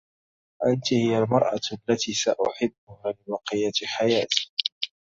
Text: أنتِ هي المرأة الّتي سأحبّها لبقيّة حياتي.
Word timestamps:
أنتِ 0.65 0.93
هي 0.93 1.17
المرأة 1.17 1.59
الّتي 1.89 2.13
سأحبّها 2.13 3.13
لبقيّة 3.27 3.71
حياتي. 3.87 4.51